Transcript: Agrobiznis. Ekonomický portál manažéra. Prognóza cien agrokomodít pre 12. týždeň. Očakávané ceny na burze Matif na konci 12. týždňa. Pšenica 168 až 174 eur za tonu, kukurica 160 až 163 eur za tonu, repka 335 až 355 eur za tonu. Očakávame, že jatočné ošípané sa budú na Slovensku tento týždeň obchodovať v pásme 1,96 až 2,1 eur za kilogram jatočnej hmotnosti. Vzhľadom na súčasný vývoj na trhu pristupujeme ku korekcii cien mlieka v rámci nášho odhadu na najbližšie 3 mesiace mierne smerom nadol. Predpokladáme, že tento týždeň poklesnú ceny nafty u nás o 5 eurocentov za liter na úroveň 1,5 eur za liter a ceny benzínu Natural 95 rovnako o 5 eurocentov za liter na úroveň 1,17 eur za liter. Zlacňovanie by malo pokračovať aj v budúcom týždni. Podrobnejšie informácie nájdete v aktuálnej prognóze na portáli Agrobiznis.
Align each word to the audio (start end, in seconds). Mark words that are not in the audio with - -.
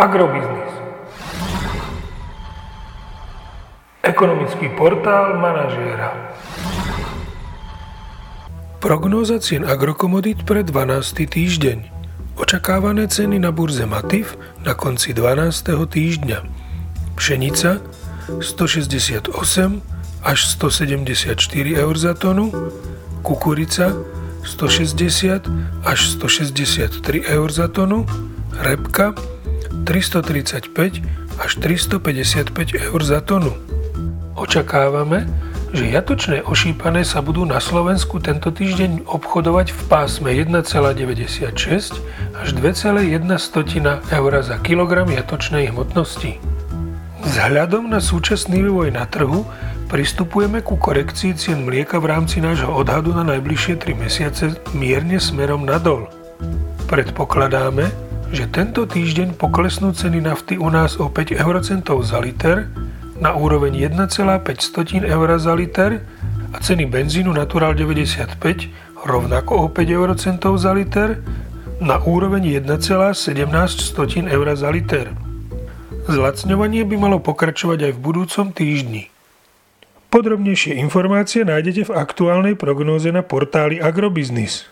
Agrobiznis. 0.00 0.72
Ekonomický 4.00 4.72
portál 4.72 5.36
manažéra. 5.36 6.16
Prognóza 8.80 9.36
cien 9.44 9.68
agrokomodít 9.68 10.48
pre 10.48 10.64
12. 10.64 11.28
týždeň. 11.28 11.92
Očakávané 12.40 13.12
ceny 13.12 13.44
na 13.44 13.52
burze 13.52 13.84
Matif 13.84 14.40
na 14.64 14.72
konci 14.72 15.12
12. 15.12 15.68
týždňa. 15.68 16.48
Pšenica 17.20 17.84
168 18.40 19.36
až 20.24 20.38
174 20.48 21.36
eur 21.76 21.94
za 22.00 22.16
tonu, 22.16 22.48
kukurica 23.20 23.92
160 24.48 25.44
až 25.84 26.00
163 26.16 27.04
eur 27.36 27.48
za 27.52 27.68
tonu, 27.68 28.08
repka 28.56 29.12
335 29.86 31.02
až 31.40 31.50
355 31.58 32.76
eur 32.76 33.00
za 33.02 33.20
tonu. 33.24 33.54
Očakávame, 34.36 35.28
že 35.70 35.86
jatočné 35.86 36.42
ošípané 36.42 37.06
sa 37.06 37.22
budú 37.22 37.46
na 37.46 37.62
Slovensku 37.62 38.18
tento 38.18 38.50
týždeň 38.50 39.06
obchodovať 39.06 39.70
v 39.70 39.80
pásme 39.86 40.30
1,96 40.34 42.00
až 42.34 42.48
2,1 42.58 43.06
eur 44.10 44.32
za 44.42 44.56
kilogram 44.64 45.06
jatočnej 45.06 45.70
hmotnosti. 45.70 46.42
Vzhľadom 47.20 47.92
na 47.92 48.00
súčasný 48.02 48.64
vývoj 48.66 48.90
na 48.96 49.06
trhu 49.06 49.46
pristupujeme 49.86 50.64
ku 50.64 50.74
korekcii 50.80 51.36
cien 51.36 51.62
mlieka 51.62 52.02
v 52.02 52.10
rámci 52.10 52.42
nášho 52.42 52.72
odhadu 52.72 53.14
na 53.14 53.22
najbližšie 53.22 53.78
3 53.78 54.02
mesiace 54.02 54.44
mierne 54.74 55.20
smerom 55.20 55.62
nadol. 55.62 56.08
Predpokladáme, 56.90 58.09
že 58.30 58.46
tento 58.46 58.86
týždeň 58.86 59.34
poklesnú 59.34 59.90
ceny 59.90 60.22
nafty 60.22 60.54
u 60.54 60.70
nás 60.70 60.94
o 61.02 61.10
5 61.10 61.34
eurocentov 61.34 62.06
za 62.06 62.22
liter 62.22 62.70
na 63.18 63.34
úroveň 63.34 63.90
1,5 63.90 65.02
eur 65.02 65.28
za 65.36 65.52
liter 65.58 66.00
a 66.54 66.56
ceny 66.62 66.86
benzínu 66.86 67.34
Natural 67.34 67.74
95 67.74 68.40
rovnako 69.02 69.52
o 69.56 69.66
5 69.68 69.82
eurocentov 69.82 70.62
za 70.62 70.70
liter 70.70 71.18
na 71.82 71.98
úroveň 71.98 72.62
1,17 72.62 74.30
eur 74.30 74.46
za 74.54 74.70
liter. 74.70 75.10
Zlacňovanie 76.06 76.86
by 76.86 76.96
malo 76.96 77.18
pokračovať 77.18 77.90
aj 77.90 77.92
v 77.96 78.00
budúcom 78.00 78.46
týždni. 78.54 79.10
Podrobnejšie 80.10 80.74
informácie 80.78 81.46
nájdete 81.46 81.86
v 81.86 81.94
aktuálnej 81.94 82.54
prognóze 82.58 83.14
na 83.14 83.22
portáli 83.22 83.78
Agrobiznis. 83.78 84.66